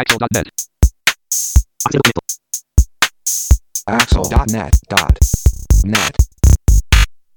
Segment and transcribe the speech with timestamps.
[0.00, 0.48] Axel.net.
[3.84, 5.94] Axel.net.net.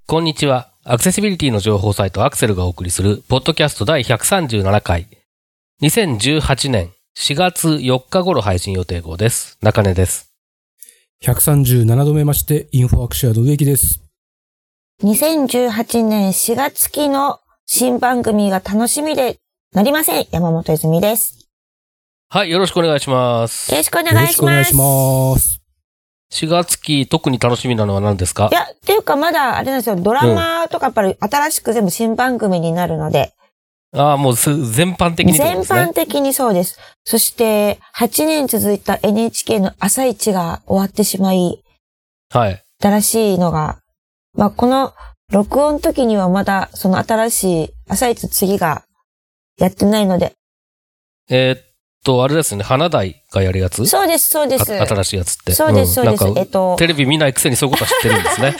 [0.06, 0.72] こんにちは。
[0.82, 5.08] アクセシビリティの情報サイトアクセルがお送りする、ポッドキャスト第137回。
[5.82, 9.58] 2018年4月4日頃配信予定号です。
[9.60, 10.32] 中根です。
[11.22, 14.00] 137度目まして、インフォアクシアの植木です。
[15.02, 19.36] 2018年4月期の新番組が楽しみで
[19.74, 20.26] なりません。
[20.30, 21.43] 山本泉です。
[22.34, 23.76] はい、よろしくお願いしますよ。
[23.76, 24.34] ろしくおよろ願いします。
[24.34, 25.60] しくお願いします。
[26.32, 28.48] 4月期特に楽しみなのは何ですか？
[28.50, 29.94] いや、っていうかまだあれなんですよ。
[29.94, 33.34] ドラマとかやっぱり新しく全部新番組になるので、
[33.92, 35.92] ああ、もうす全般的にってこと全ですね般。
[35.92, 36.76] 的にそうです。
[37.04, 41.62] そして、8年続いた NHK の朝一が終わってしまい、
[42.30, 42.64] はい。
[42.82, 43.78] 新しいのが、
[44.36, 44.92] まあ、この
[45.30, 48.82] 録音時にはまだその新しい朝一次が
[49.56, 50.32] やってないので、
[51.30, 51.73] えーっ
[52.04, 53.84] と、あれですね、花台がやるやつ？
[53.86, 54.80] そうです、そうです。
[54.80, 55.52] あ新しいやつって。
[55.52, 56.24] そうです、そうです。
[56.24, 58.54] なんかえっと、テレビ見ないくせにそういうことは知ってるんですね。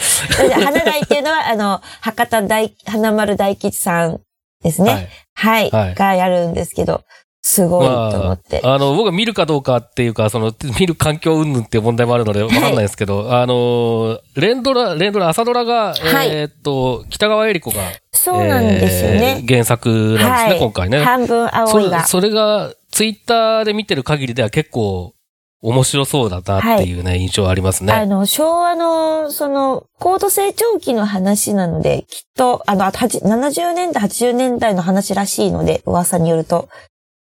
[0.65, 4.21] 花大っていうのは、あの、博多大、花丸大吉さん
[4.63, 5.11] ですね。
[5.35, 5.71] はい。
[5.71, 7.03] はいがやるんですけど、
[7.47, 8.63] すごいと思って。
[8.65, 19.43] あの、僕が見るかどうかっていうか、その、見る環境云々っていう問題もあるので、わかんないですけど、あの、連ドラ、連ドラ、朝ドラが、はいえーっと、北川恵理子が、そうなんですよねえ。
[19.45, 21.05] ー原作なんですね、はい今回ね。
[21.05, 22.13] 半分青いがそ。
[22.19, 25.15] それが、ツイッターで見てる限りでは結構、
[25.61, 27.93] 面白そうだなっていうね、印象ありますね。
[27.93, 36.69] あの、昭和の、その、高度成長期の話なので、きっと、あの、あとはち70年代、80年代の話らしいので、噂によると。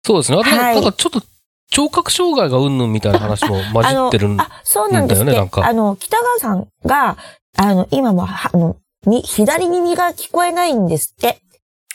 [0.05, 0.37] そうですね。
[0.39, 1.23] あと、はいなんかちょっと、
[1.71, 5.31] 聴覚障害がうんぬんみたいな話も混じってるん あ、そうなんですね。
[5.31, 7.17] だよねなんかあの、北川さんが、
[7.57, 8.75] あの、今も、はあの、
[9.07, 11.39] み左耳が聞こえないんですって。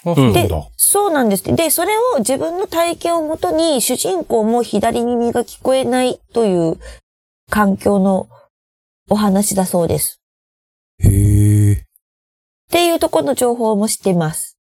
[0.05, 1.45] あ、そうなんでだ。、そうなんです。
[1.45, 6.79] で、それを自分の体験をもとに、主人公も左耳が聞こえないという
[7.51, 8.29] 環境の
[9.09, 10.21] お話だそうです。
[10.99, 11.73] へえ。
[11.73, 11.79] っ
[12.71, 14.57] ていうところの情報も知っています。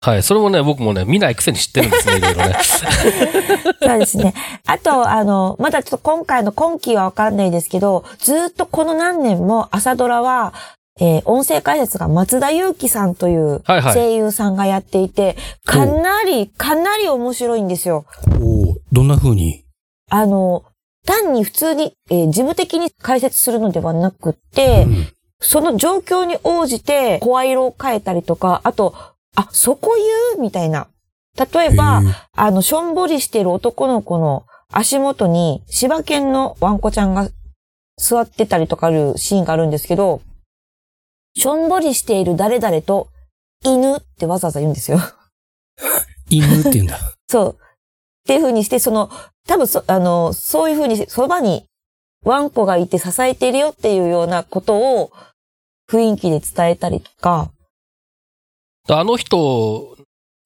[0.00, 0.22] はい。
[0.22, 2.56] それもね、僕もね、見ないくせに知ってるんですね、 いろいろね。
[2.62, 4.34] そうですね。
[4.66, 10.52] あと、あの、まだちょっと今回の今期はわかんないですけど、ずっとこの何年も朝ドラは、
[11.00, 13.94] えー音声解説が松田祐樹さんというはいはい。
[13.94, 18.04] 声優さんがやっていて、かなり、かなり面白いんですよ。
[18.40, 19.64] おおどんな風に？
[20.10, 20.64] あの、
[21.04, 25.08] 単に普通に、えー事務的に解説するのではなくって、うん。
[25.40, 28.94] その状況に応じて声色を変えたりとか、あと、
[29.34, 30.40] あ、そこ言う？
[30.40, 30.86] みたいな。
[31.36, 32.02] 例えば
[32.36, 37.28] あの、しょんぼりしてる男の子の足元に柴犬のワンコちゃんが
[37.98, 40.22] 座ってたりとかあるシーンがあるんですけど、
[41.36, 43.08] しょんぼりしている誰々と
[43.64, 44.98] 犬ってわざわざ言うんですよ。
[46.30, 46.98] 犬って言うんだ。
[47.28, 47.58] そう。
[47.58, 49.10] っていう風にして、その、
[49.46, 51.66] 多分そ、あの、そういう風に、そばに
[52.24, 55.12] ワンコがいて支えているよっていうようなことを
[55.90, 57.50] 雰囲気で伝えたりとか、
[58.88, 59.96] あの人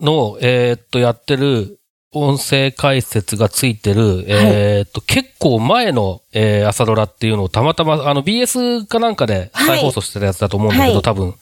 [0.00, 1.80] の、えーっと、やってる
[2.20, 11.02] 音声解説がついてる、えーっと、結構前の、えー朝ドラっていうのをたまたま、あの、BS かなんかで再放送してたやつだと思うんだけど、はい。
[11.02, 11.34] 多分、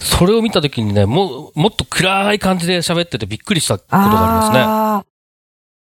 [0.00, 5.04] それを見たときにね、もう、もっと暗い感じで喋っててびっくりしたことがあります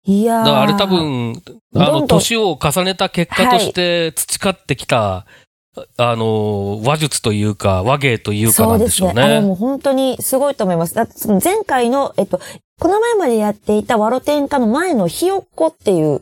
[0.08, 0.14] ね。
[0.14, 0.46] いやー。
[0.46, 1.42] だからあれ多分、
[1.76, 5.26] あの、年を重ねた結果として培ってきた、
[5.98, 9.22] あの、話術というか、話芸というかなんでしょうそうですね。
[9.24, 9.54] あれもね。
[9.54, 10.96] う本当にすごいと思います。
[10.96, 12.40] だってその前回の、えっと、
[12.80, 16.22] この前までやっていたワロテンカの前のひよっこっていう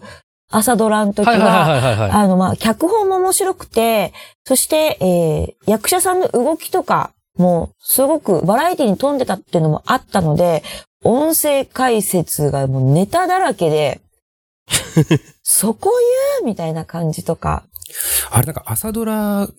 [0.49, 2.09] 朝ドラの時は。
[2.13, 4.13] あの、まあ、脚本も面白くて、
[4.45, 10.63] そして、えー、役者さんの動きとかも、すごくバラエティに富んでたっていうのもあったので、
[11.03, 14.01] 音声解説がもうネタだらけで、
[15.43, 15.91] そこ
[16.39, 17.63] 言うみたいな感じとか。
[18.31, 19.49] あれなんか朝ドラ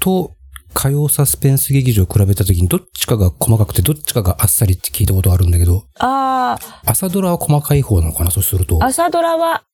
[0.00, 0.34] と
[0.72, 8.30] 火曜サスペンス劇場を比べた時にどっちかが細かくてどっちかがあっさりって聞いたことあるんだけど、ああ、朝ドラは細かい方なのかな？
[8.30, 8.78] そうすると。
[8.82, 9.64] 朝ドラは、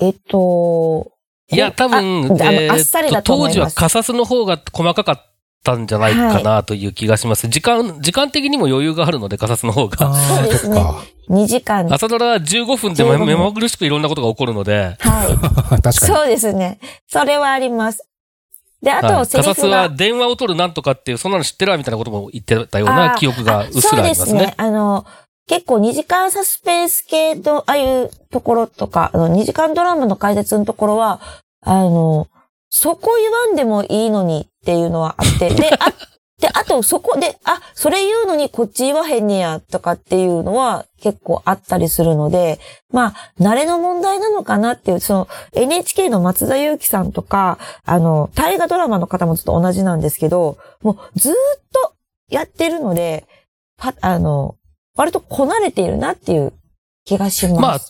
[0.00, 1.12] えっと、
[1.50, 3.54] いや、多分、ああのえーあっさりだと思います。
[3.54, 5.26] 当時はカサスの方が細かかっ
[5.62, 7.48] たんじゃないかなという気がします。
[7.48, 10.06] 時間、時間的にも余裕があるので、カサスの方が。
[10.06, 11.04] ああ、そうですねそっか。
[11.28, 11.92] 2時間。
[11.92, 15.82] 朝ドラは15分で15分目まぐるしくいろんなことが起こるので、はい。
[15.82, 15.92] 確かに。
[15.92, 16.80] そうですね。
[17.06, 18.06] それはあります。
[18.82, 19.94] で、あと、はいセリフカサスはが。
[19.94, 24.54] 電話を取るなんとかっていう、そんなの知ってるわみたいなことも言ってたような記憶がうっすそうらありますねですね。。
[24.56, 25.06] あの、
[25.46, 31.20] 結構2時間サスペンス系と、ああいうところとか、あの、2時間ドラマの解説のところは、
[31.62, 32.28] あの、
[32.70, 35.92] そこ言わんでもいいのにっていうのはあって、で、あ
[36.40, 42.58] で、あとそこで、あ、それ言うのにこっち言わへんねや、とかっていうのは結構あったりするので、
[42.90, 51.34] まあ、慣れの問題なのかなっていう、その NHK の松田祐樹さんとか、あの、大河ドラマの方もちょっと同じなんですけど、もうずっ
[51.72, 51.94] と
[52.30, 53.26] やってるので、
[54.00, 54.56] あの、
[54.96, 56.54] 割とこなれているなっていう
[57.04, 57.60] 気がします。
[57.60, 57.80] まあ、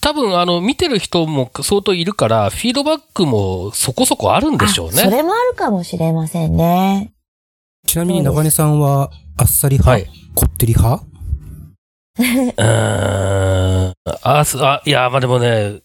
[0.00, 5.02] 多分、あの、見てる人も相当いるから、フィードバックもそこそこあるんでしょうね。
[5.02, 7.12] あそれもあるかもしれませんね。
[7.86, 10.10] ちなみに中根さんは、あっさり派、はい。
[10.34, 11.04] こってり派？
[12.18, 13.94] うーん。
[14.22, 15.80] あ、すあ、いや、まあでもね、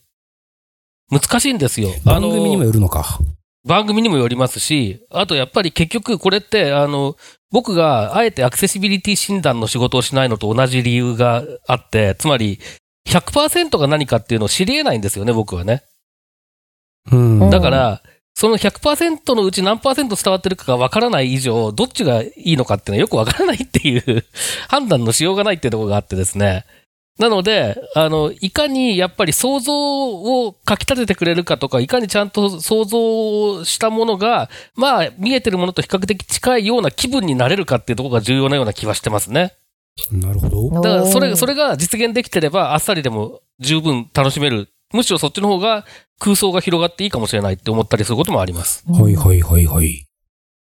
[1.10, 1.90] 難しいんですよ。
[2.06, 3.20] あの番組にもよるのか。
[3.66, 7.16] 番組にもよりますし、あとやっぱり結局これって、あの、
[7.52, 12.60] 僕があえてアクセシビリティ診断の仕事をしないのと同じ理由があって、つまり
[13.08, 15.84] 100%が何かっていうのを知り得ないんですよね、僕はね。
[17.12, 17.40] うん。
[17.40, 18.02] うんだから、
[18.34, 24.26] その100%のうち何パーセント伝わってるかがわからない以上、どっちがいいのかっていうのはよくわからないっていう
[24.68, 26.66] 判断のしようがないっていうところがあってですね。
[27.18, 39.54] なので、あの、いかにやっぱり想像をかき立ててくれるかとか、いかにちゃんと想像したものが、まあ、見えてるものと比較的近いような気分になれるかっていうところが重要なような気はしてますね。
[40.12, 40.82] なるほど。
[40.82, 44.70] だから、それ、それ、れが実現できてれば、あっさりでも十分楽しめる。
[44.94, 45.86] むしろそっちの方が
[46.20, 48.84] 空想が広がっていいかもしれないって思ったりすることもあります。
[48.88, 50.06] はいはいはいはい。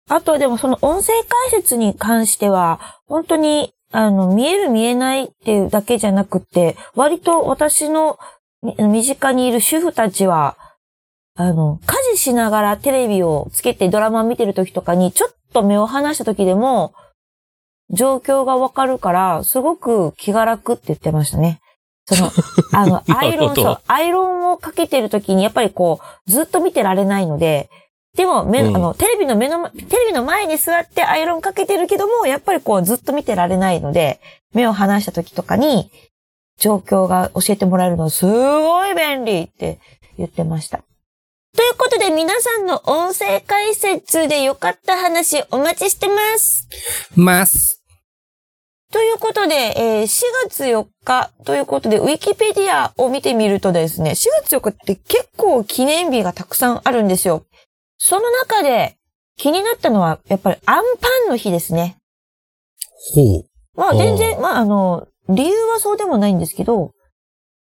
[0.09, 8.19] あとでもその音声解説に関しては、本当に、あの、見える見えないっていうだけじゃなくて、割と私の
[8.61, 10.57] み身近にいる主婦たちは、
[11.35, 16.93] あの、家事しながらテレビをつけてドラマを見てる時とかに、ちょっと目を離した時でも、
[17.91, 21.59] 状況がわかるから、すごく気が楽って言ってましたね。
[22.05, 22.31] その、
[22.73, 27.69] あの、アイロン、そう、アイロンをかけてる時に、やっぱりこう、ずっと見てられないので、
[28.15, 34.21] でも、目、うんあの、テレビの目の前、テレビの前に座ってアイロンかけてるけども、やっぱりこう、ずっと見てられないので、
[34.53, 35.91] 目を離した時とかに、
[36.57, 39.79] 状況が教えてもらえるのはすごい便利って
[40.17, 40.83] 言ってました。
[41.55, 46.67] ということで、皆さんの音声解説で良かった話お待ちしてます。
[47.15, 47.74] ます。
[48.95, 57.43] ということで、えー4月4日ということで、ウィキペディアを見てみるとですね、4月4日って結構記念日がたくさんあるんですよ。
[57.97, 58.95] その中で
[59.35, 61.97] 気になったのは、やっぱりアンパンの日ですね。
[63.13, 63.45] ほう。
[63.75, 66.93] まああー全然、まああの、理由はそうでもないんですけど、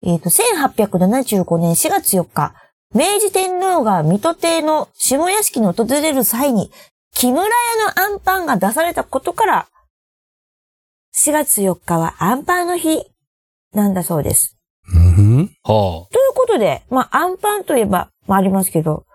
[0.03, 2.53] えっ、と、1875年4月4日、
[2.93, 6.69] 明治天皇が水戸邸の下屋敷に訪れる際に、
[7.15, 7.49] 木村屋
[7.95, 9.67] のアンパンが出されたことから、
[11.15, 13.05] 4月4日はアンパンの日
[13.73, 14.57] なんだそうです。
[14.87, 15.51] うん。
[15.63, 19.05] はということで、まあ、アンパンといえば、まあ、ありますけど、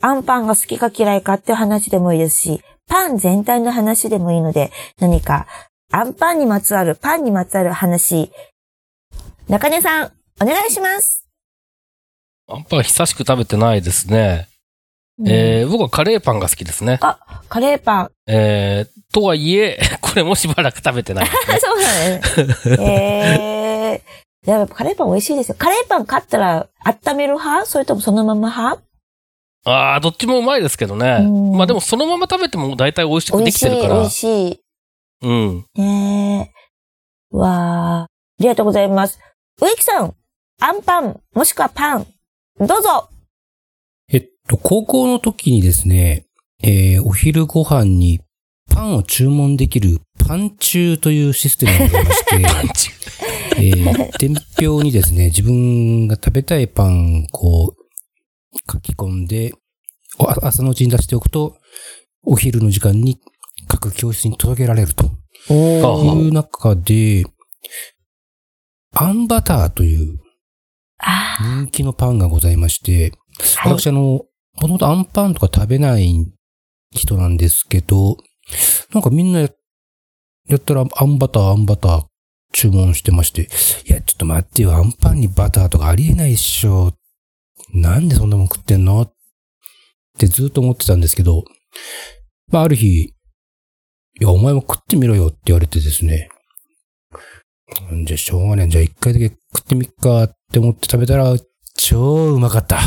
[0.00, 5.46] アンパンが好きか嫌いかっていう話でもいいですし、パン全体の話でもいいので、何か、
[5.92, 8.32] アンパンにまつわる、パンにまつわる話、
[9.48, 11.26] 中根さん、お願いします。
[12.46, 12.56] あ。
[12.56, 14.47] アンパン久しく食べてないですね。
[15.26, 16.98] えー、僕はカレーパンが好きですね。
[17.02, 17.18] あ、
[17.48, 18.10] カレーパン。
[18.26, 21.30] えー、とはいえ、 これもしばらく食べてないね。
[21.60, 22.20] そうだね。
[24.02, 25.56] えー、やっぱカレーパン美味しいですよ。
[25.58, 27.66] カレーパン買ったら温める派？
[27.66, 28.82] それともそのまま派？
[29.64, 31.18] ああ、どっちもうまいですけどね。
[31.20, 34.00] うんまあでもそのまま食べても大体美味しくで美味しい、美きてるから。
[34.02, 34.60] 味しい。
[35.22, 35.64] うん。
[35.74, 36.52] ね
[37.32, 37.36] え。
[37.36, 38.02] わあ。
[38.02, 38.08] あ
[38.38, 39.18] りがとうございます。
[39.60, 40.14] 植木さん、
[40.60, 42.06] アンパン、もしくはパン、
[42.60, 43.17] どうぞえっと、
[44.56, 46.26] 高校の時にですね、
[46.62, 48.20] えー、お昼ご飯に
[48.70, 52.96] パンを注文できるパン中というシステムがございまして、
[53.58, 59.52] えー、伝票にですね、自分が食べたいパンをこう書き込んで、
[60.42, 61.58] 朝のうちに出しておくと、
[62.24, 63.18] お昼の時間に
[63.68, 65.10] 各教室に届けられると。
[65.50, 67.24] あいう中で、
[68.92, 70.18] アンバターという
[70.98, 73.12] あ人気のパンがございまして。
[73.64, 74.24] 私あの、
[74.60, 76.26] もともとアンパンとか食べない
[76.90, 78.16] 人なんですけど、
[78.92, 79.48] なんかみんなや
[80.56, 82.04] ったらアンバター、アンバター
[82.52, 83.48] 注文してまして、
[83.86, 86.92] いや、ちょっと待ってよ、アンパンにバターとかありえないっしょ。
[87.72, 89.12] なんでそんなもん食ってんのっ
[90.18, 91.44] てずっと思ってたんですけど、
[92.50, 93.14] まあある日、い
[94.20, 96.28] や、お前も食ってみろよって言われてですね。
[98.04, 98.68] じゃあしょうがねえ。
[98.68, 101.36] じゃあ一回だけ食ってみっかって思って食べたら、
[101.76, 102.80] 超うまかった。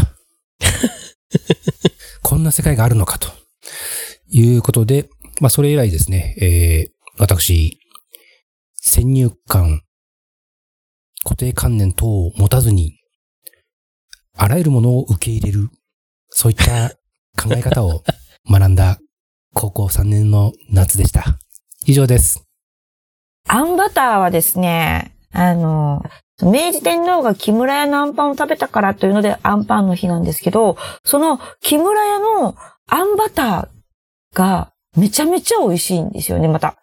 [2.23, 3.41] こんな世界があるのかと。
[4.31, 5.09] いうことで、
[5.41, 7.79] まあそれ以来ですね、えー、私、
[8.75, 9.81] 先入観、
[11.23, 12.97] 固定観念等を持たずに、
[14.35, 15.69] あらゆるものを受け入れる、
[16.29, 16.91] そういった
[17.37, 18.03] 考え方を
[18.49, 18.99] 学んだ
[19.53, 21.37] 高校3年の夏でした。
[21.85, 22.43] 以上です。
[23.47, 26.01] あんバターはですね、あの、
[26.45, 32.55] 明治天皇が木村屋のあんパンを食べたからというのであんパンの日なんですけど、その木村屋の
[32.87, 36.75] あんバターがめちゃめちゃ美味しいんですよね、また。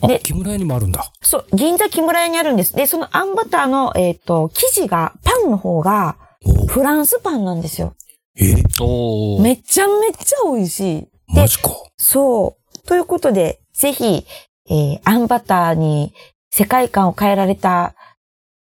[0.00, 1.04] あで、木村屋にもあるんだ。
[1.20, 2.74] そう、銀座木村屋にあるんです。
[2.74, 7.94] で、そのあんバターの、えっ、と、生地が、パンの方がおフランスパンなんですよ。
[8.36, 9.42] えおー。
[9.42, 11.08] めちゃめちゃ美味しい。
[11.28, 11.70] マジか。
[11.96, 12.78] そう。
[12.86, 14.24] ということで、ぜひ、
[14.68, 16.12] えー、あんバターに
[16.50, 17.94] 世界観を変えられた、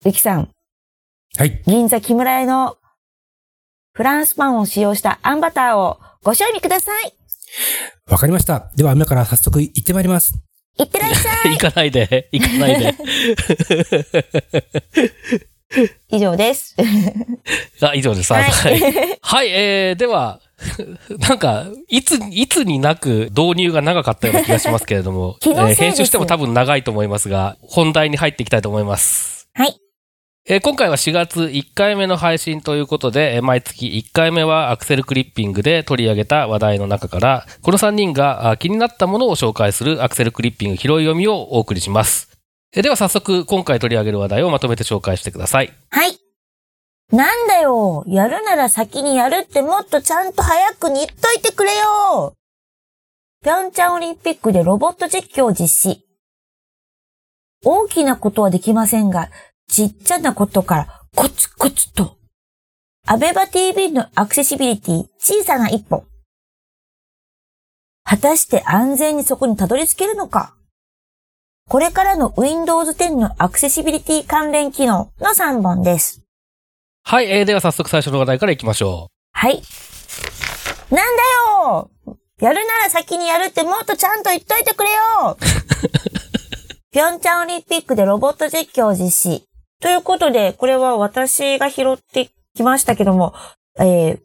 [0.03, 0.49] リキさん、
[1.37, 1.61] はい。
[1.67, 2.77] 銀座木村屋の
[3.93, 7.13] フランスパンを使用したあんバターをご賞味ください。
[8.09, 8.71] わかりました。
[8.75, 10.33] では、今から早速行ってまいります。
[10.79, 11.51] いってらっしゃい。
[11.53, 12.95] 行かないで、行かないで。
[16.09, 16.75] 以上です。
[17.81, 18.33] あ、以上です。
[18.33, 19.19] はいはい。
[19.21, 20.41] はい、えー、では、
[21.19, 29.47] なんか、いつ、いつになく導入が長かったような気がしますけれども、気のせいです編集しても多分長いと思いますが、本題に入っていきたいと思います。
[29.53, 29.79] はい。
[30.49, 42.31] えー今回は4月1回目の配信ということで、えー毎月1回目はアクセルクリッピングで取り上げた話題の中から、この3人が気になったものを紹介するアクセルクリッピング拾い読みをお送りします。
[42.75, 45.71] えーでは早速、今回取り上げる話題をまとめて紹介してください。
[45.91, 46.17] はい。
[47.11, 48.03] なんだよ。
[48.07, 52.33] やるなら先にやるってもっとちゃんと早くに言っといてくれよ。
[53.43, 56.03] ピョンチャンオリンピックでロボット実況を実施。
[57.63, 59.29] 大きなことはできませんが、
[59.71, 62.17] ちっちゃなことからコツコツと。
[63.07, 66.03] アベバ TV のアクセシビリティ小さな一歩。
[68.03, 70.55] 果たして安全にそこにたどり着けるのか
[71.69, 76.21] これからの Windows 10のアクセシビリティ関連機能の3本です。
[77.05, 79.61] はい、えーでは早速最初の話題からいきましょはい。
[80.89, 81.23] なんだ
[81.63, 81.89] よ
[82.41, 85.37] やるなら先にやるってもっとちゃんと言っといてくれよ
[86.91, 89.50] ピョンチャンオリンピックでロボット実況を実施。
[89.81, 93.33] ということで、これは私が拾ってきましたけども、
[93.79, 94.19] えー、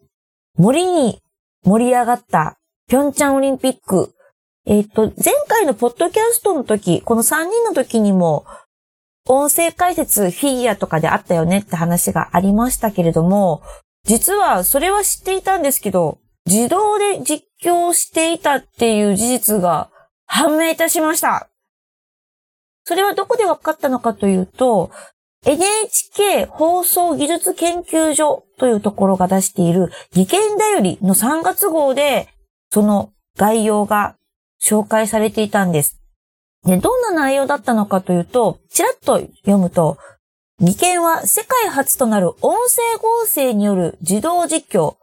[0.59, 1.21] 森に
[1.65, 2.59] 盛り上がった
[2.89, 4.13] ピョンチャンオリンピック。
[4.67, 8.45] えっ、と、前回のポッドキャストの時、この3人の時にも、
[9.29, 13.63] 音声解説フィギュアとかであったよねって話がありましたけれども、
[14.05, 19.91] 実はそれは知っていたんですけど、自動で実況していたっていう事実が
[20.27, 21.49] 判明いたしました。
[22.85, 24.93] それはどこで分かったのかというと、
[25.45, 32.29] NHK 放送技術研究所というところが出している技研だよりの3月号で、
[32.71, 34.17] その概要が
[34.63, 36.01] 紹介されていたんです。
[36.65, 39.99] で、どんな内容だったのかというと、ちらっと読むと、
[40.59, 44.97] 技研は世界初となる音声合成による自動実況、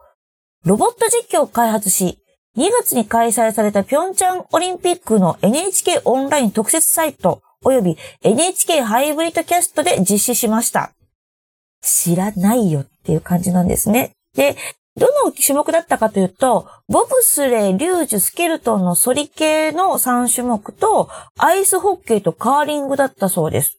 [0.64, 2.18] ロボット実況を開発し、
[2.56, 10.92] 2月に開催されたピョンチャンオリンピックの NHK オンライン特設サイト及び NHK ハイブリッドキャストで実施しました。
[11.82, 14.12] 知らないよっていう感じなんですね。
[14.34, 14.56] で、
[14.96, 23.78] どの種目だったかというと、ボブスレー、リュージュ、スケルトンのソリ系の3種目と、アイスホッケーとカーリングだったそうです。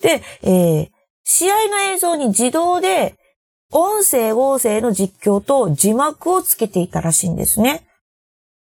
[0.00, 0.90] で、えー、
[1.24, 3.14] 試合の映像に自動で、
[3.72, 7.86] 音声合成の実況と字幕をつけていたらしいんですね。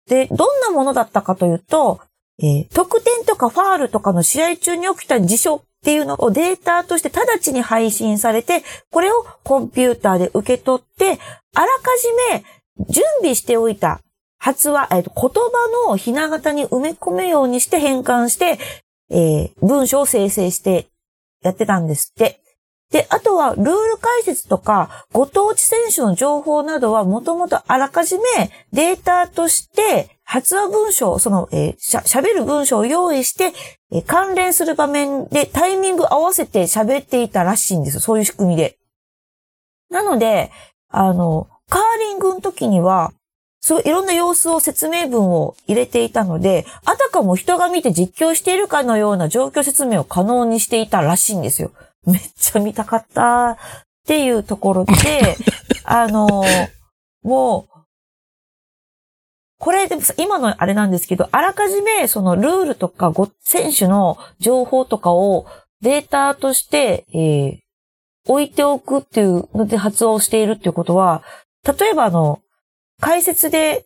[0.07, 2.01] で、どんなものだったかというと、
[2.39, 11.19] えー得点とかファールとかの試合中に起きた事象っていうのをデータとして直ちに配信されて、これをコンピューターで受け取って、
[11.55, 11.83] あらか
[12.29, 12.43] じめ
[12.89, 13.99] 準備しておいた
[14.37, 18.59] 発話、えー言葉のひな型に埋め込むようにして変換して、
[19.09, 20.87] えー文章を生成して
[21.43, 22.40] やってたんですって。
[22.91, 33.53] で、あとは、ルール解説とか、ご当地選手の情報などは、もともとあらかじめデータとして、発話文章、その、えーしゃ、喋る文章を用意して、
[33.91, 37.99] えー関連する場面でタイミング合わせて喋っていたらしいんですよ。
[38.01, 38.77] そういう仕組みで。
[39.89, 40.51] なので、
[40.89, 43.13] あの、カーリングの時には、
[43.61, 51.71] そう、いろんな様子を説明文を入れていたので、あたかも人が見て実況しているかのような状況説明を可能にしていたらしいんですよ。
[52.05, 53.51] めっちゃ見たかった。
[53.51, 53.57] っ
[54.07, 54.93] ていうところで、
[55.85, 56.43] あの、
[57.23, 57.71] もう、
[59.59, 65.45] これでもさ今のあれなんですけど、あらかじめそのルールとかご選手の情報とかを
[65.81, 67.59] データとして、えー
[68.27, 71.23] 置いておくっていうので発話をしているっていうことは、
[71.65, 72.39] 例えばあの、
[72.99, 73.85] 解説で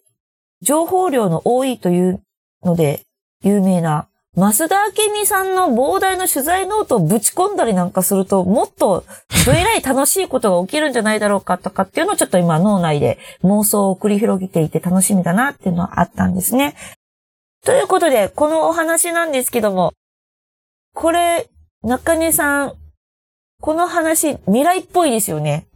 [0.62, 2.22] 情報量の多いという
[2.64, 3.04] ので
[3.44, 9.06] 有名な増田明美さんの膨大な取材ノートをぶち込んだりなんかすると、もっと、
[9.46, 16.76] どえらい楽しいことが起きるんじゃないだろうかとかっていうのをちょっと今脳内で妄想を繰り広げていて楽しみだなっていうのはあったんですね。
[17.66, 19.94] ということで、このお話なんですけども、
[20.94, 21.48] これ、
[21.84, 22.74] 中根さん、
[23.62, 25.68] この話、未来っぽいですよね。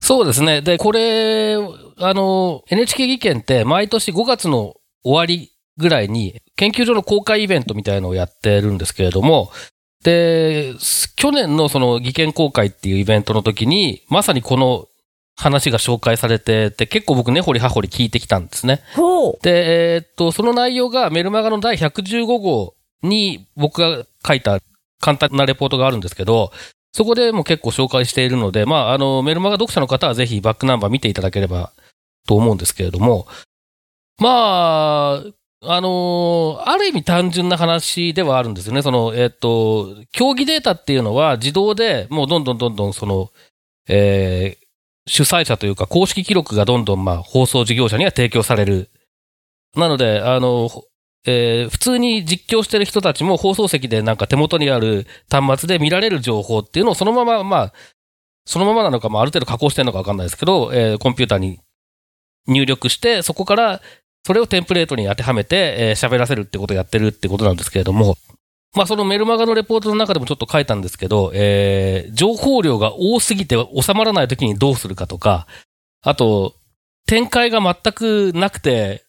[0.00, 0.62] そうですね。
[0.62, 1.56] で、これ、
[1.98, 9.50] あの、NHK 技研って毎年5月の終わりぐらいに研究所の公開イベントみたいのをやってるんですけれども、
[10.04, 10.74] で、
[11.16, 14.86] 去年のその技研公開っていうイベントの時に、まさにこの
[15.36, 18.82] 話が紹介されてて、結構僕ね、掘り葉掘り聞いてきたんですね。
[19.42, 24.60] で、えーっと、その内容がメルマガの第115号に僕が書いた
[25.00, 26.52] 簡単なレポートがあるんですけど、
[26.92, 31.72] そこでも結構紹介しているので、まあ、あの、メルマガ読者の方はぜひバックナンバー見ていただければ
[32.26, 33.26] と思うんですけれども、
[34.18, 35.24] まあ、
[35.62, 38.80] あのある意味単純な話ではあるんですよね。
[38.82, 43.30] その、えっ、と、競技データっていうのは自動でもうどんどんどんどんその、
[43.88, 44.60] えー
[45.06, 48.90] 主催者というか公式記録がどんどんまあ放送事業者には提供される。
[49.74, 50.70] なので、あの、
[51.26, 57.72] えー普通に実況してる人たちも放送席でなんか手元にある端末で見られる情報っていうのをそのまま、まあ、
[58.44, 61.60] そのままなのか、まあ、ある程度加工してるのかわかんないですけど、えーコンピューターに
[62.46, 63.80] 入力して、そこから
[64.26, 68.16] それをテンプレートに当てはめて、えー喋らせるってことをやってるってことなんですけれども、
[68.76, 75.46] まあそのメルマガのレポートの中でもちょっと書いたんですけど、えー情報量が多すぎて収まらない時にどうするかとか、
[76.02, 76.54] あと、
[77.06, 79.04] 展開が全くなくて、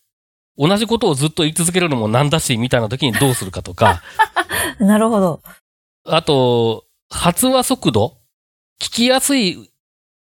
[0.57, 4.01] 同じことをずっと言い続けるのもなんだし、みたいな時にどうするかとか、
[4.79, 5.41] なるほど。
[6.05, 8.17] あと、発話速度。
[8.81, 9.69] 聞きやすい、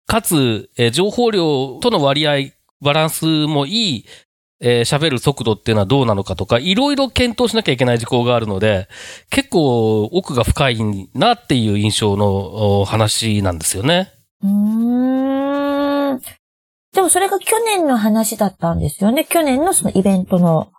[0.05, 4.05] かつ、えー情報量との割合、バランスもいい、
[4.59, 8.87] えー喋る速度っていうのはどうなのかとか、いろいろ検討しなきゃいけない事項があるので、
[9.29, 14.11] 結構奥が深いなっていう印象のお話なんですよね。
[14.43, 16.21] うーん。
[16.93, 19.25] でもそれが去年の話だったんですよね。
[19.25, 20.71] 去年のそのイベントの。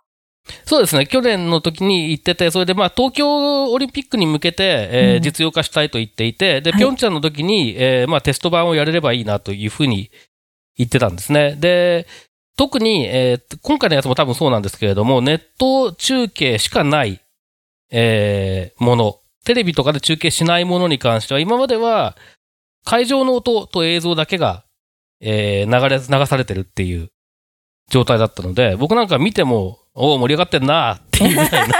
[0.65, 1.05] そうですね。
[1.05, 10.09] 去年の時に行ってて、それでまあ東京オリンピックに向けて、えーうん実用化したいと言っていて、で、はいピョンチャンの時に、えーまあテスト版をやれればいいなというふうに
[10.75, 11.55] 言ってたんですね。
[11.55, 12.07] で、
[12.59, 17.21] 特に、えー今回のやつも多分そうなんですけれども、ネット中継しかない、
[17.89, 22.17] えーもの、テレビとかで中継しないものに関しては、今までは
[22.83, 24.65] 会場の音と映像だけが、
[25.21, 27.07] えー流れ、流されてるっていう
[27.89, 31.73] 状態だったので、僕なんか見ても、おお、盛り上がってんなっていうぐらいの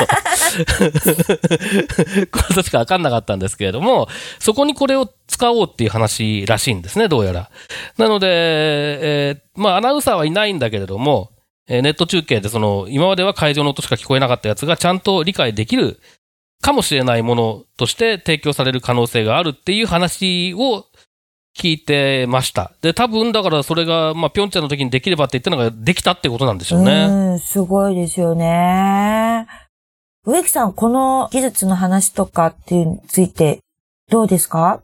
[2.31, 4.07] ことしかわかんなかったんですけれども、
[4.39, 7.49] そこにこれを使おうっていう話らしいんですね、どうやら。
[7.97, 11.31] なので、えーまあ、アナウンサーはいないんだけれども、
[11.67, 15.99] えーネット中継でその、今までは会場の音しか聞こえなかったやつがちゃんと理解できる
[16.62, 20.85] かもしれないものとして提供される可能性があるっていう話を
[21.57, 22.71] 聞いてました。
[22.81, 27.05] で、多分だからそれが、まあ、ピョンチャンの時にできればって言ったのができたってことなんでしょうね。
[27.05, 29.45] うん、すごいですよね。
[30.29, 33.61] 植木さん、この技術の話とかっていうについて、
[34.11, 34.83] どうですか？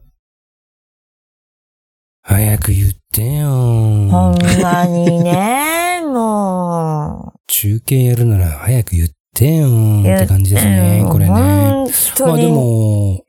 [2.24, 3.50] 早く言ってよ。
[3.50, 10.02] ほんまにね、 も中継やるなら早く言ってよう。
[10.02, 11.30] って感じですねう、んこれね。
[11.32, 13.22] まあでも、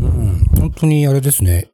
[0.00, 1.68] うん、本当にあれですね。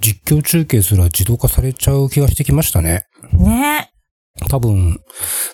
[0.00, 3.04] 実況中継すら自動化されちゃう気がしてきましたね。
[3.32, 3.92] ね。
[4.48, 5.00] 多分、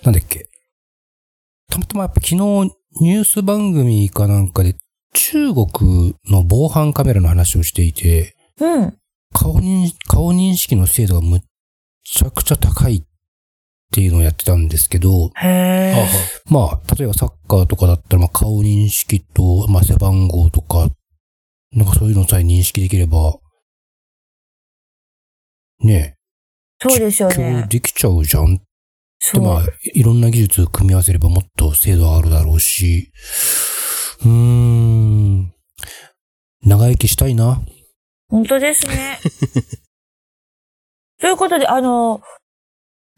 [0.04, 0.46] なんだっけ？
[1.74, 4.76] たまたまやっぱ昨日ニュース番組かなんかで
[5.12, 8.96] 中国の防犯カメラの話をしていて、うん。
[9.32, 11.42] 顔認顔認識の精度がむっ
[12.04, 13.02] ちゃくちゃ高いっ
[13.92, 16.06] ていうのをやってたんですけど、へえ。
[16.48, 20.88] まあ、例えばサッカーとかだったら、まあ顔認識と、まあ背番号とか、
[21.72, 23.36] なんかそういうのさえ認識できれば、
[25.80, 26.16] ね
[26.80, 27.68] そうですよえ、今ね日。
[27.68, 28.60] できちゃうじゃん
[29.32, 29.40] で。
[29.40, 29.62] まあ、
[29.94, 33.12] いろんな技術を組み合わせればもっと精度上がるだろうし、
[34.22, 35.52] うーん、
[36.62, 37.62] 長生きしたいな。
[38.28, 39.18] 本当ですね。
[41.20, 42.20] ということで、あの、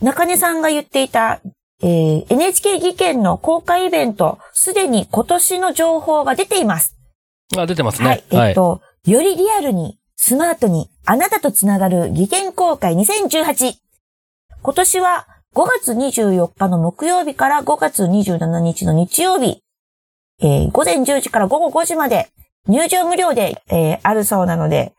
[0.01, 1.41] 中根さんが言っていた、
[1.83, 6.97] えー NHK 技研の公開イベント、すでに今年の情報が出ています。
[7.57, 8.09] あ、出てますね。
[8.09, 8.25] はい。
[8.49, 13.77] えっと、よりリアルに、スマートに、あなたとつながる技研公開2018。
[14.63, 19.63] 今年は5月24日の木曜日から5月27日の日曜日、
[20.43, 22.29] えー午前10時から午後5時まで
[22.69, 24.93] 入場無料で、えーあるそうなので、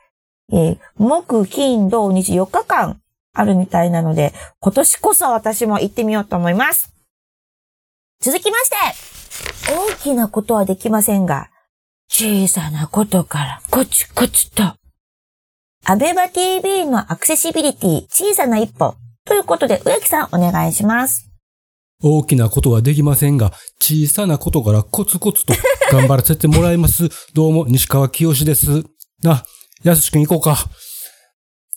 [0.52, 3.00] えー木、金、土、日4日間
[3.36, 6.92] あるみたいなので、今年こそ私も行ってみようと思います。
[8.20, 8.76] 続きまして、
[9.72, 11.52] 大きなことはできませんが、
[12.10, 14.64] 小さなことからコツコツと。
[15.86, 18.96] アベマ TV のアクセシビリティ小さな一歩。
[19.28, 21.30] ということで、植木さんお願いします。
[22.02, 25.54] 大きなことはできませんが、小さなことからコツコツと
[25.92, 27.10] 頑張らせてもらいます。
[27.34, 28.84] どうも、西川清です。
[29.26, 29.44] あ、
[29.84, 30.70] やすしくん行こうか。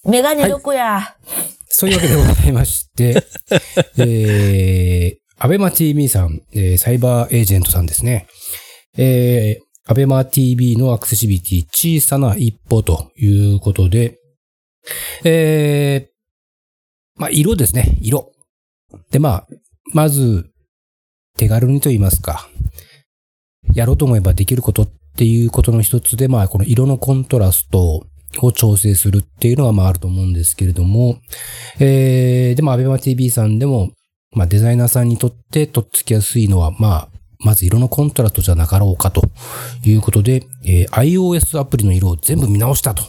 [0.04, 1.16] メガネどこや、
[1.68, 3.24] そういうわけでございまして、
[3.98, 8.26] えー、アベマ TV さん、えーサイバーエージェントさんですね。
[8.96, 14.18] えー、アベマ TV のアクセシビリティ小さな一歩ということで、
[15.24, 16.19] えー、
[17.20, 18.32] まあ、色ですね、色。
[19.10, 19.46] で、まあ、
[19.92, 20.50] まず、
[21.36, 22.48] 手軽にと言いますか、
[23.74, 28.06] やろうと思えばできることっていうことの一つで、まあ、この色のコントラスト
[28.40, 31.18] を調整するっていうのが、まあ、あると思うんですけれども、
[31.78, 33.92] えー、でも、アベマ TV さんでも、
[34.34, 37.08] まあ、デザイナーさんにとってとっつきやすいのは、まあ、
[37.40, 39.22] まず色のコントラストじゃなかろうかと
[39.84, 43.02] いうことで、えー iOS アプリの色を全部見直したと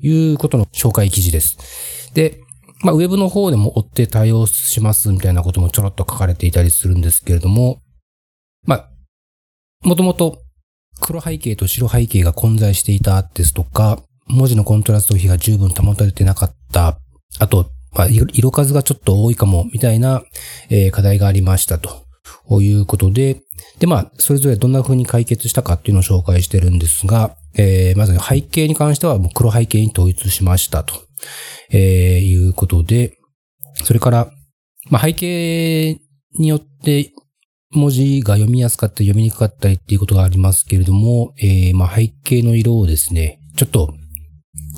[0.00, 2.12] いうことの紹介記事です。
[2.14, 2.40] で、
[2.82, 7.80] まあ、ウェブの方でも追って対応しますみたいなこともちょろっと書かれていたりするんですけれども、
[8.66, 8.88] まあ、
[9.84, 10.42] もともと
[11.00, 16.98] 黒背景と白背景が混在していたですとか、文字のコントラスト比が十分保たれてなかった、
[17.38, 20.22] あと、まあ、色数がちょっと多いかも、みたいな、
[20.70, 22.02] えー課題がありましたと。
[22.60, 23.40] いうことで、
[23.78, 30.94] で、まあ、それぞれどんな風に解決したかっていうのを紹介してるんですが、えーまず背景に関してはもう黒背景に統一しましたと、
[31.70, 33.18] えーいうことで、
[33.84, 34.30] それから、
[34.90, 36.00] まあ、背景
[36.38, 37.12] によって
[37.70, 43.94] 文字が読みやすかったり読みにくかったりっていうことがありますけれども、えーまあ、背景の色をですね、ちょっと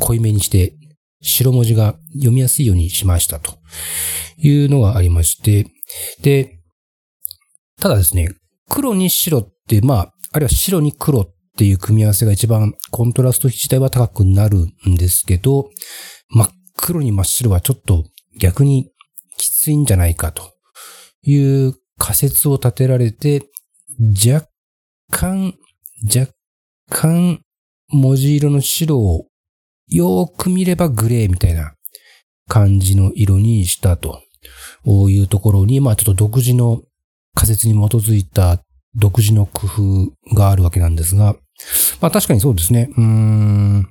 [0.00, 0.74] 濃いめにして
[1.20, 3.59] 白文字が読みやすいようにしましたと
[4.37, 5.66] いうのがありまして、
[6.22, 6.61] で、
[7.80, 8.28] ただですね、
[8.68, 15.70] 黒に白って、まあ、あるいは白に黒っていう組み合わせが一番コントラスト自体は高くなるんですけど、
[16.28, 18.04] 真っ黒に真っ白はちょっと
[18.40, 18.90] 逆に
[19.37, 20.52] きついんじゃないかと
[21.22, 21.37] い
[21.68, 23.48] う仮説を立てられて、
[24.26, 24.48] 若
[25.10, 25.54] 干、
[26.04, 26.32] 若
[26.90, 27.40] 干
[27.88, 29.26] 文字色の白を
[29.88, 31.74] よーく見ればグレーみたいな
[32.48, 34.20] 感じの色にしたと
[34.87, 36.82] いうところに、まあちょっと独自の
[37.34, 38.62] 仮説に基づいた
[38.94, 41.37] 独自の工夫があるわけなんですが、
[42.00, 42.88] まあ確かにそうですね。
[42.96, 43.90] うーん。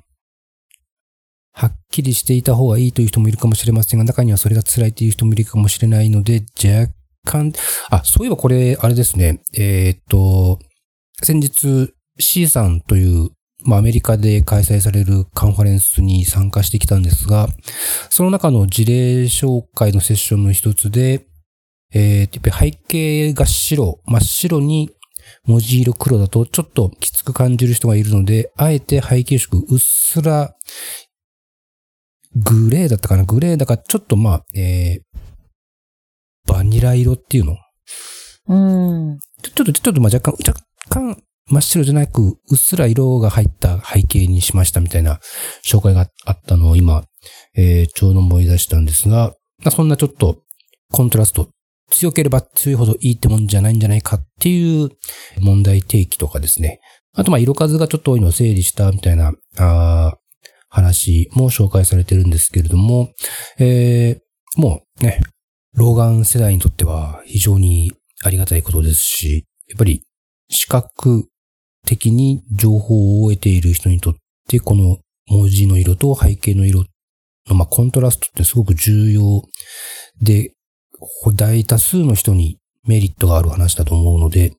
[1.56, 6.92] はっきりしていた方がいいという人もいるかもしれませんが、中にはそれが辛いという人もいるかもしれないので、若
[7.24, 7.52] 干、
[7.90, 9.40] あ、そういえばこれ、あれですね。
[9.56, 10.58] えーっと、
[11.22, 13.30] 先日 C さんという、
[13.66, 17.48] まあアメリカで開催されるカンファレンスに参加してきたんですが、
[18.10, 21.24] その中の事例紹介のセッションの一つで、
[21.92, 24.90] えー、やっぱり背景が白、真っ白に
[25.46, 30.54] 文字色黒だとちょっときつく感じる人がいるので、あえて背景色うっすら
[32.36, 33.24] グレーだったかな？
[33.24, 37.56] グレーだからちょっとまあ、えー、バニラ色っていうの？
[38.48, 38.54] う
[39.14, 39.18] ん。
[39.42, 45.20] ちょちょっと、ちょっとまあ若干、若干真っ白じゃなく、うっすら色が入った背景にしましたみたいな
[45.64, 47.04] 紹介があったのを今、
[47.54, 50.42] えー、ちょうど思い出したんですが、まあそんなちょっと
[50.90, 51.48] コントラスト
[51.90, 54.90] 強ければ強いほどいいってもんじゃないんじゃないかっていう
[55.38, 56.80] 問題提起とかですね。
[57.12, 60.23] あとまあ色数がちょっと多いのを整理したみたいな、あー
[60.74, 63.12] 話も紹介されてるんですけれども、
[63.58, 65.20] えー、もうね、
[65.76, 67.92] 老眼世代にとっては非常に
[68.24, 70.02] ありがたいことですし、やっぱり
[70.50, 71.28] 視覚
[71.86, 74.14] 的に情報を得ている人にとっ
[74.48, 76.84] て、この文字の色と背景の色
[77.48, 79.44] の、まあ、コントラストってすごく重要
[80.20, 80.52] で、
[81.36, 84.54] 大多数の人にメリットがある話だと思うので、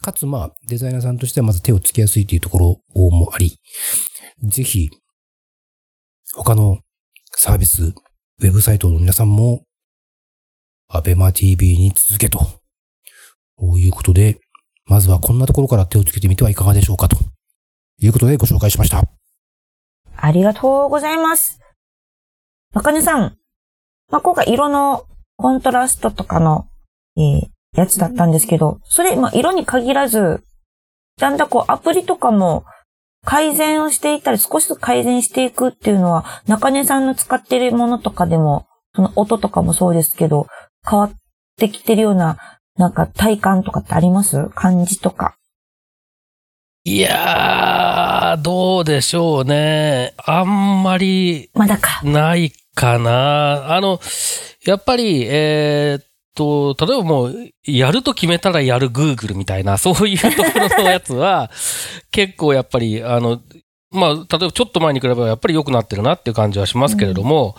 [0.00, 3.58] かつまあ、デザイナーさんとしてはまず手をつけやすいというところもあり、
[4.42, 4.88] ぜひ、
[6.34, 6.78] 他の
[7.32, 9.64] サービス、ウェブサイトの皆さんも、
[10.88, 12.38] アベマ TV に続けと、
[13.56, 14.38] こういうことで、
[14.86, 17.16] まずはこんなところから手をつけてみてはいかがでしょうかと
[17.98, 19.02] いうことでご紹介しました。
[20.16, 21.60] ありがとうございます。
[22.72, 23.36] 中根さん。
[24.10, 26.68] まあ、今回色のコントラストとかの、
[27.16, 30.42] えーやつだったんですけど、それ、まあ、色に限らず、
[31.18, 32.64] だんだんこうアプリとかも
[33.24, 40.46] 改善をしていったり、少しずつ改善していくっていうのは、中根さんの使っているものとかでも、その音とかもそうですけど、
[40.88, 41.12] 変わっ
[41.56, 42.38] てきてるような、
[42.76, 44.48] なんか体感とかってあります？
[44.50, 45.34] 感じとか。
[46.84, 50.14] いやー、どうでしょうね。
[50.24, 52.00] あんまりまだか。
[52.04, 53.74] ないかな。
[53.74, 54.00] あの、
[54.64, 56.07] やっぱり、えーっ
[56.38, 61.50] と、例えばもう、やると決めたらやる Google みたいな、 そういうところのやつは、
[62.12, 63.40] 結構やっぱり、あの、
[63.90, 67.56] まあ、例えばちょっと前に比べればやっぱり良くなってるなっていう感じはしますけれども、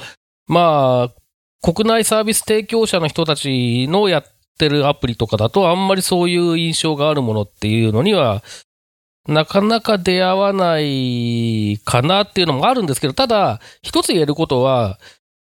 [0.48, 1.14] まあ、
[1.62, 4.24] 国内サービス提供者の人たちのやっ
[4.58, 8.44] てるアプリとかだと、あんまりそういう印象があるものっていうのには、
[9.28, 15.00] なかなか出会わないかなっていうのもあるんですけど、ただ、一つ言えることは、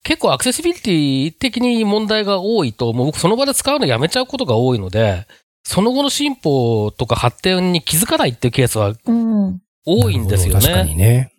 [0.04, 5.26] 結構アクセシビリティ的に問題が多いと、もう僕その場で使うのやめちゃうことが多いので、
[5.64, 9.60] その後の進歩とか発展に気づかないっていうケースはうん。
[9.84, 10.60] 多いんですよね。
[10.60, 11.32] 確かにね。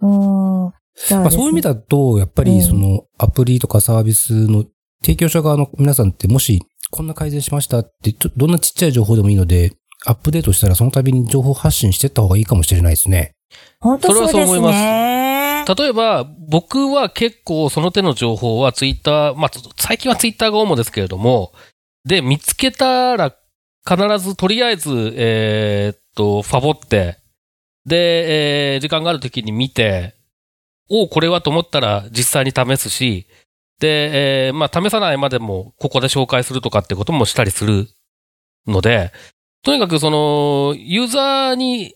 [0.00, 0.64] うん。
[1.10, 4.64] まあそういう意味だと、やっぱりそのアプリとかサービスの
[5.02, 9.72] 提供者側の皆さんってもしこんな改善しましたって、ちょどんなちっちゃい情報でもいいので、
[10.04, 13.32] アップデートしたらその度に情報発信していった方がいいかもしれないですね。
[13.80, 15.21] 本当そうですそれはそう思いますね。
[15.66, 21.52] 例えば、僕は結構その手の情報はツイッター、まあ、最近はツイッターが主ですけれども、
[22.04, 23.34] で、見つけたら
[23.88, 27.18] 必ずとりあえず、えーっと、ファボって、
[27.86, 30.14] で、えー時間がある時に見て、
[30.88, 33.26] おこれはと思ったら実際に試すし、
[33.80, 37.88] で、えーまあ、試さないまでもここで紹介するとかってこともしたりする
[38.66, 39.12] ので、
[39.64, 41.94] とにかくその、ユーザーに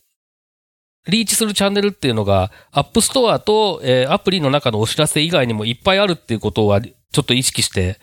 [1.09, 7.99] リーチするチャンネルっていうのが、アップストアと、えーアプリの中のお知らせ以外にもいっぱいあるっていうことは、ちょっと意識して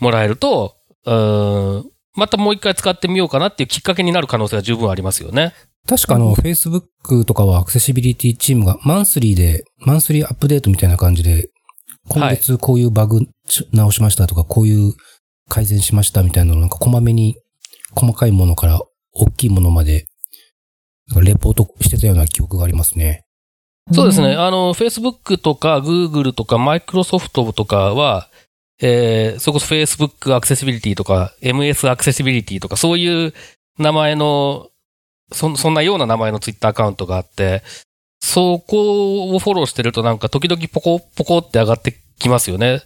[0.00, 5.52] もらえると、うーんまたもう一回使ってみようかなっていうきっかけになる可能性は十分ありますよね。
[5.86, 11.50] 確かあの、Facebook とかはアクセシビリティチームがマンスリーで、マンスリーアップデートみたいな感じで、
[12.08, 13.26] 今月こういうバグ
[13.72, 14.94] 直しましたとか、こういう
[15.48, 17.36] 改善しましたみたいなのをなんかこまめに
[17.94, 18.80] 細かいものから
[19.12, 20.06] 大きいものまで、
[21.20, 23.24] レポートしてたような記憶がありますね。
[23.92, 24.34] そうですね。
[24.34, 24.40] ん。
[24.40, 28.28] あの、Facebook とか Google とか Microsoft とかは、
[28.80, 33.34] えー、それこそ Facebook アクセシビリティとか MS アクセシビリティとかそういう
[33.78, 34.68] 名前の、
[35.32, 37.62] そそんなような名前の Twitter アカウントがあって、
[38.20, 42.82] そこをフォローしてるとなんか時々ポコポコって上がってきますよね。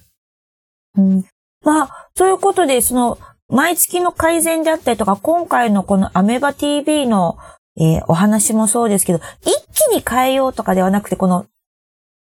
[0.97, 1.25] うん
[1.65, 7.39] まあ、そういうことで、その、毎月の改善であったりとか、今回のこのアメバ TV の、
[7.79, 11.47] えーお話もそうですけど、一気に変えようとかではなくて、この、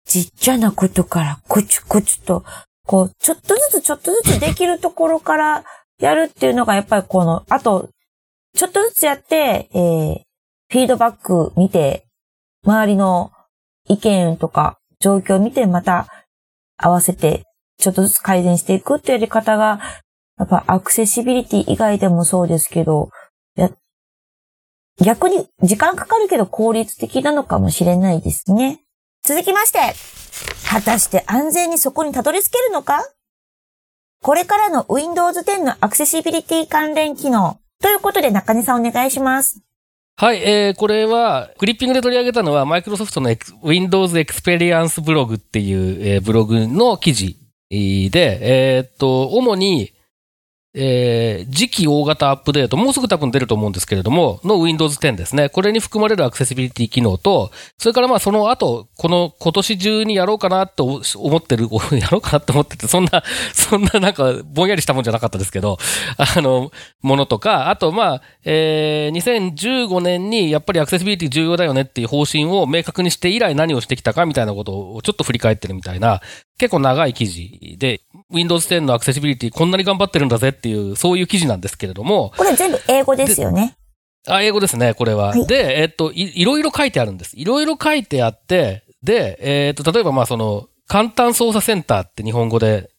[0.06, 2.44] ちっちゃなことから、コチュコチュと、
[2.86, 5.64] こう、ちょっとずつちょっとずつできるところから
[5.98, 7.88] やるっていうのが、やっぱりこの、あと、
[8.56, 10.20] ちょっとずつやって、えー
[10.70, 12.06] フィードバック見て、
[12.64, 13.30] 周りの
[13.88, 16.08] 意見とか状況を見て、また
[16.76, 17.44] 合わせて
[17.78, 19.80] ちょっとずつ改善していくっていうやり方が、
[20.36, 23.10] やっぱアクセシビリティ以外でもそうですけど、
[25.02, 28.80] 逆に時間かかるけど効率的なのかもしれないですね。
[29.24, 29.78] 続きまして、
[30.68, 33.02] 果たして安全にそこにたどり着けるのか？
[34.22, 37.58] これからの Windows 10のアクセシビリティ関連機能。
[37.82, 39.60] ということで中根さんお願いします。
[40.16, 47.36] はい、えー、これは、クリッピングで取り上げたのは、マイクロソフトの Windows Experience ブログっていう、えーブログの記事
[47.68, 49.92] で、えーっと、主に、
[50.74, 55.48] えー次期大型アップデート、もうすぐ多分出ると思うんですけれども、の Windows 10ですね。
[55.48, 61.68] これに含まれるアクセシビリティ機能と、それからまあその後、この今年中にやろうかなと思ってる、
[62.00, 65.78] やろうかなと思ってて、そんな、そんななんかぼんやりしたもんじゃなかったですけど、
[66.16, 76.20] あの、ものとか、あとまあ、えー2015年にやっぱりアクセシビリティ重要だよねっていう方針を明確にして以来何をしてきたかみたいなことをちょっと振り返ってるみたいな、
[76.58, 83.76] 結構長い記事で、Windows 10のアクセシビリティこんなに頑張ってるんだぜっていう、そういう記事なんですけれども、これ全部英語ですよね。
[84.26, 85.28] あ、英語ですね、これは。
[85.28, 87.36] はいで、えっとい、いろいろ書いてあるんです。
[87.36, 92.90] いろいろ書いてあって、で、えっと、例えばまあその、簡単操作センターって日本語で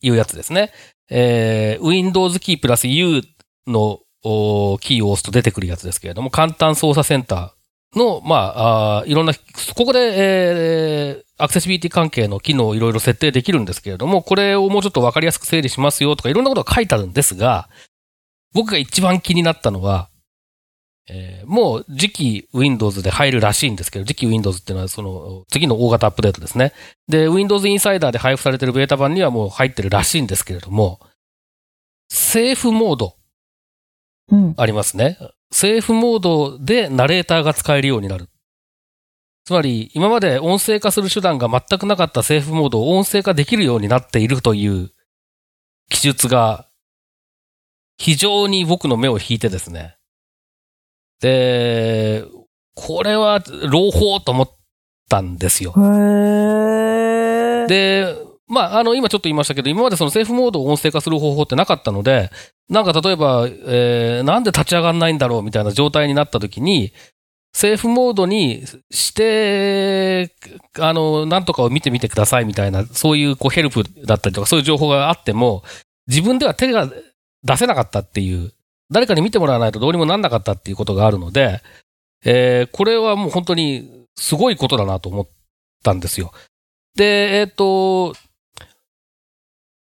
[0.00, 0.72] 言うやつですね。
[1.10, 3.22] えー、Windows キープラス U
[3.66, 17.68] のおキーを押すと出てくるやつですけれども、簡単操作センターの、まあ、あーいろんな、ここで、えー、アクセシビリティ関係の機能をいろいろ設定できるんですけれども、これをもうちょっとわかりやすく整理しますよとかいろんなことが書いてあるんですが、
[18.52, 20.10] 僕が一番気になったのは、
[21.10, 26.74] えーもう次期 Windows で入るらしいんですけど、次期 Windows っていうのはその次の大型アップデートですね。
[27.08, 31.00] で、Windows Insider で配布されてるベータ版にはもう入ってるらしいんですけれども、
[32.10, 33.14] セーフモード
[34.30, 34.54] うん。
[34.56, 35.18] ありますね。
[35.50, 38.28] セーフモードでナレーターが使えるようになる。
[39.48, 44.90] つまり、今まで音声化する手段が全くなかったセーフモードを音声化できるようになっているという
[45.88, 46.68] 記述が、
[47.96, 49.96] 非常に僕の目を引いてですね。
[51.22, 52.26] で、
[52.74, 54.50] これは朗報と思っ
[55.08, 55.72] たんですよ。
[57.68, 58.14] で、
[58.48, 62.30] まあ、あの、今ちょっと言いましたけど、今までそのセーフモードを音声化する方法ってなかったので、
[62.68, 66.92] なんか例えば、えー、なんで立ち上がんないんだろうみたいな状態になった時に、
[67.58, 70.32] セーフモードにして、
[70.78, 75.64] あの、なんとかを見てみてくださいみたいな、そういうこうヘルプだったりとか、そういう情報があっても、
[76.06, 76.88] 自分では手が
[77.42, 78.52] 出せなかったっていう、
[78.92, 81.60] 誰かに見てもらわないとどうにもなんなかったっていうことがあるので、
[82.24, 85.28] えー、これはもう本当にすごいことだなと思っ
[85.82, 86.30] たんですよ。
[86.94, 88.14] で、えっ、と、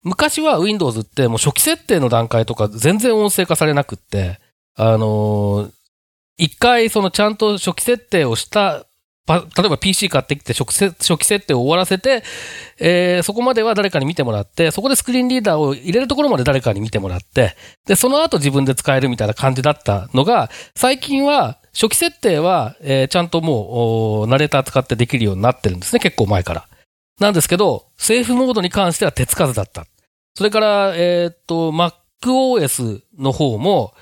[0.01, 4.39] 昔は Windows ってもう初期設定の段階とか全然音声化されなくって、
[4.75, 5.74] あのー、
[6.37, 8.85] 一回そのちゃんと初期設定をした
[9.27, 12.23] 例えば PC 買ってきて初期設定を終わらせて、
[12.79, 17.55] えー、そこまでは誰かに見てもらって、そこでスクリーンリーダーを入れるところまで誰かに見てもらって、
[17.87, 26.67] で、その後自分で使えるみたいな感じだったのが、最近は初期設定は、えー、ちゃんともう、ナレーター使ってできるようになってるんですね、結構前から。
[27.19, 29.87] なんですけど、セーフモードに関しては手つかずだった。
[30.35, 33.95] それから、えー、っと、MacOS の方も、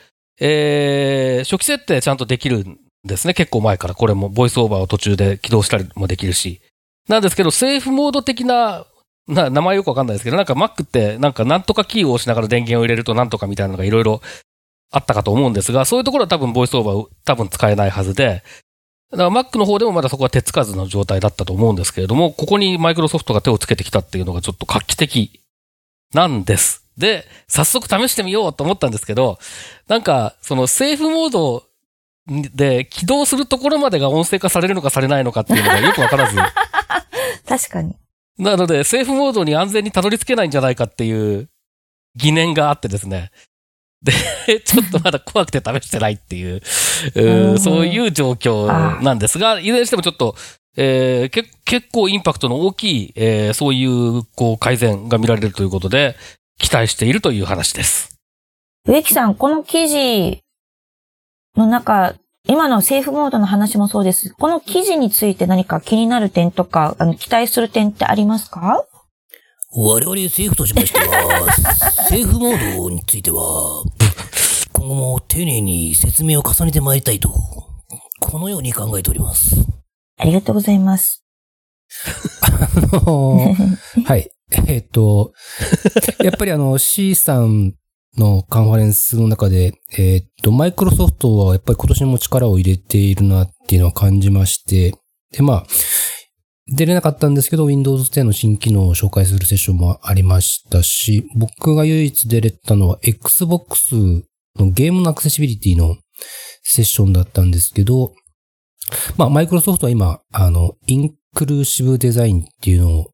[0.45, 3.33] えー、初期設定ちゃんとできるんですね。
[3.33, 3.95] 結構前から。
[3.95, 6.59] これもボイスオーバーを途中で起動したりもできるし。
[7.07, 8.85] なんですけど、セーフモード的な、
[9.25, 14.21] な、名前よくわかんないですけど、なんか Mac ってなんかなんとかキーを押しながら電源を入れるとなんとかみたいなのがいろいろ
[14.91, 18.43] あったかと思うんですが、そういうところは多分ボイスオーバー多分使えないはずで、
[19.11, 25.39] だから Mac の方でもまだそこは手つかずの状態だったと思うんですけれども、ここにマイクロソフトが手をつけてきたっていうのがちょっと画期的
[26.13, 26.82] なんです。
[26.97, 29.39] で、早速試してみようと思ったんですけど、
[29.87, 31.63] なんか、そのセーフモード
[32.27, 36.37] で起動するところまでが音声化されるのかされないのかっていうのがよくわからず。
[37.47, 37.95] 確かに。
[38.37, 41.49] なので、セーフモードに安全にたどり着けないんじゃないかっていう
[42.15, 43.31] 疑念があってですね。
[44.01, 44.11] で、
[44.61, 46.61] ちょっとまだ怖くて試してないっていう、
[47.53, 50.35] うそういう状況なんですが、いずれにしてもちょっと、
[50.75, 56.15] えー、け結構インパクトの大きい、えー、そういう、こう、改善が見られるということで、
[56.57, 58.19] 期待しているという話です。
[58.85, 60.41] 植木さん、この記事
[61.55, 64.33] の中、今のセーフモードの話もそうです。
[64.33, 68.85] この記事について何か気になる点とか、あの、期待する点ってありますか？
[69.75, 71.51] 我々政府としましては、
[72.09, 73.83] セーフモードについては、
[74.73, 79.55] 今後も丁寧に説明を重ねてまいりたいと、このように考えております。
[80.17, 81.23] ありがとうございます。
[82.41, 83.55] あの
[84.05, 84.29] はい。
[84.67, 85.33] えっ、と、
[86.23, 87.73] やっぱりあの C さん
[88.17, 94.95] のカンファレンスの中で、えっ、と、マイクロソフトはやっぱり今年も力を入れているなっていうのを感じまして、
[95.31, 95.67] で、まあ、
[96.67, 103.95] 出れなかったんですけど、Windows 10の新機能を紹介するセッションもありましたし、僕が唯一出れたのは Xbox
[104.57, 105.97] のゲームのアクセシビリティの
[106.63, 108.13] セッションだったんですけど、
[109.17, 113.12] まあ、マイクロソフトは今、あの、インクルーシブデザインっていうのを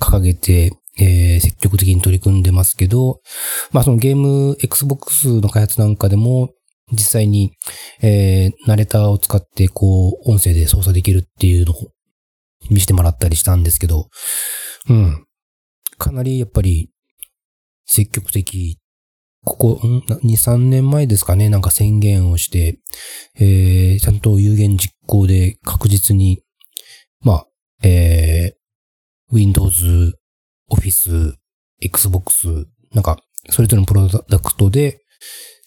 [0.00, 3.20] 掲げて、えー、積極的に取り組んでますけど、
[3.72, 6.50] まあそのゲーム Xbox の開発なんかでも、
[6.92, 7.56] 実際に、
[8.02, 11.90] えー、ナレーターを使って、こう、音声で操作できるっていうのを
[12.70, 14.08] 見せてもらったりしたんですけど、
[14.88, 15.26] うん。
[15.96, 16.90] かなりやっぱり、
[17.86, 18.78] 積極的、
[19.44, 22.78] ここ、ん ?2、3年前ですかね、なんか宣言をして、
[23.36, 26.42] えー、ちゃんと有言実行で確実に、
[27.20, 27.46] まあ、
[27.82, 28.63] えー、
[29.34, 30.16] Windows、
[30.70, 31.34] Office、
[31.80, 33.18] Xbox、なんか、
[33.50, 35.02] それぞれのプロダクトで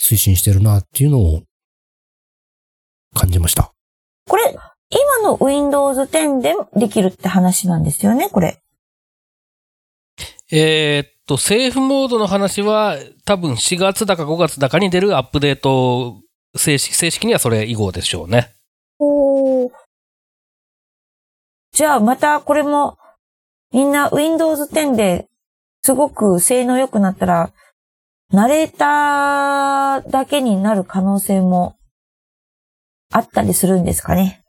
[0.01, 1.43] 推進してるなっていうのを
[3.13, 3.73] 感じました。
[4.27, 4.55] これ、
[4.89, 8.61] 今の Windows 10でできるって話なんですよね、これ。
[10.49, 16.21] えー、っと、セーフモードの話は多分4月だか5月だかに出るアップデート、
[16.55, 18.53] 正式正式にはそれ以後でしょうね。
[18.99, 19.69] お
[21.71, 22.97] じゃあまたこれも
[23.73, 25.27] みんな Windows 10で
[25.83, 27.51] すごく性能良くなったら、
[28.31, 31.77] ナレーターだけになる可能性も
[33.11, 34.43] あったりするんですかね？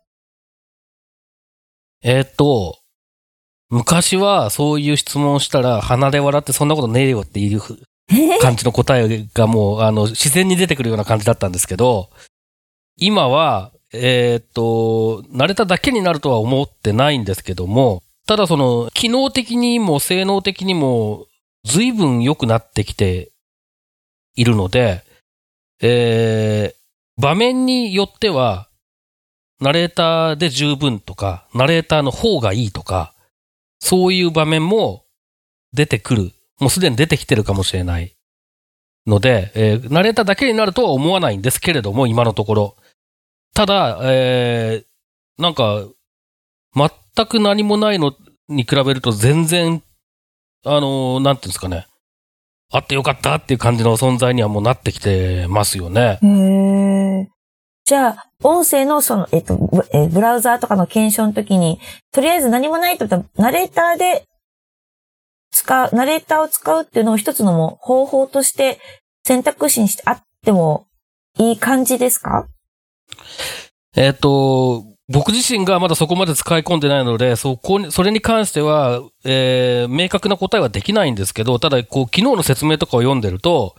[2.03, 2.79] えっ、と、
[3.71, 7.61] 昔はそういう質問をしたら鼻で笑ってそんなことねえよっていう
[8.41, 12.11] 感じの答えがもうあの自然に出てくるような感じだったんですけど、
[12.97, 21.29] 今は、えっ、と、慣れただけになるとは思ってないんですけども、ただその、機能的にも性能的にも
[21.65, 23.33] 随分良くなってきて
[24.35, 25.03] いるので、
[25.81, 28.69] えー、場面によっては、
[29.63, 33.15] ナレーターで十分とか、ナレーターの方がいいとか、
[33.81, 35.07] そういう場面も
[35.73, 36.33] 出てくる。
[36.61, 38.15] もうすでに出てきてるかもしれない。
[39.07, 42.77] ので、えー、ナレーターだけになるとは思わないんですけれども、今のところ。
[43.55, 45.89] ただ、えー、なんか、
[47.19, 48.15] 全く何もないの
[48.49, 49.83] に比べると全然
[50.65, 51.87] あの、なんていうんですかね。
[52.71, 56.19] あってよかったっていう感じの存在にはもうなってきてますよね。
[56.23, 57.29] へえ。
[57.85, 61.81] じゃあ、音声のその、えっと、ブラウザーとかの検証の時に、
[62.13, 64.25] とりあえず何もないと言ったら、ナレーターで
[65.51, 68.79] 使う、ナレーターを使うっていうのを一つのもう方法として
[69.27, 70.87] 選択肢にしてあっても
[71.39, 72.47] いい感じですか？
[73.97, 83.75] えっ、と、僕自身がまだそこまで使い込んでないので、そこに、それに関しては、えー明確な答えはできないんですけど、ただ、こう、昨日の説明とかを読んでると、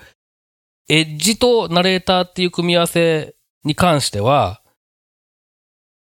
[0.90, 4.62] エッジとナレーターっていう組み合わせに関しては、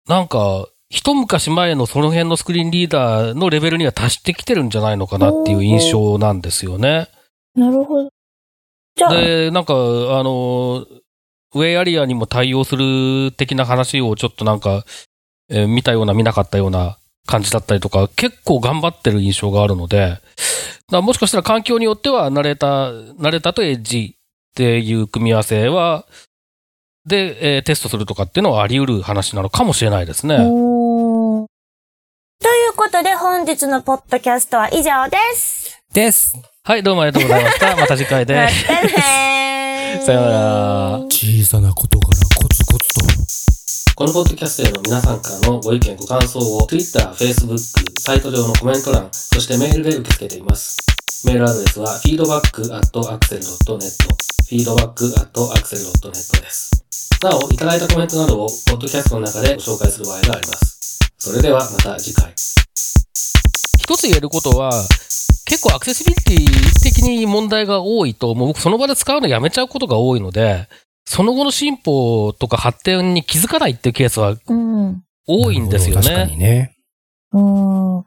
[0.07, 7.07] なんか、一昔前のその辺のスクリーンリーダーのレベルには達してきてるんじゃないのかなっていう印象なんですよね。
[7.55, 8.09] なるほど。
[8.95, 9.77] じゃあ、で、なんか、あ
[10.23, 10.85] の、
[11.53, 14.83] ウェイアリアにも対応する的な話をちょっとなんか、
[15.51, 16.97] えー見たような見なかったような
[17.27, 20.17] 感じだったりとか、結構頑張ってる印象があるので、
[20.89, 26.05] もしかしたら環境によってはナレーター、ナレーターとエッジっていう組み合わせは、
[27.05, 30.37] で、えーテストするとかっていうのはあり得る話なのかもしれないですね。
[30.37, 30.47] とい
[32.69, 35.79] うことで本日のポッドキャストは以上です。
[35.93, 36.35] です。
[36.63, 37.75] はい、どうもありがとうございました。
[37.77, 38.41] また次回でま。
[38.41, 38.47] た
[38.87, 43.20] ねー さようなら小さなことからコツコツと。
[44.01, 47.55] このポッドキャストへの皆さんからのご意見、ご感想を Twitter、Facebook、
[47.99, 50.75] サイト上のコメント欄、そしてメールで受け付けています。
[51.23, 53.77] メールアドレスは feedback.axel.net
[54.49, 56.71] feedback.axel.net です。
[57.21, 60.97] なお、いただいたコメントなどをポッドキャストの中でご紹介する場合があります。
[61.19, 62.33] それではまた次回。
[62.33, 64.71] 一つ言えることは、
[65.45, 70.67] 結構アクセシビリティ的に問題が多いと、もう僕その場で使うのやめちゃうことが多いので、
[71.11, 75.03] その後の進歩とか発展に気づかないっていうケースはうん。
[75.27, 76.31] 多いんですよなるほど確かね。
[76.31, 76.75] うにね。
[77.37, 77.91] ん。